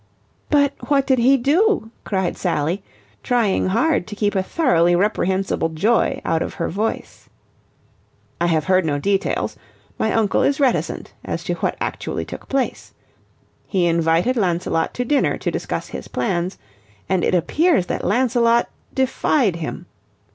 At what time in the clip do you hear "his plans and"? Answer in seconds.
15.89-17.23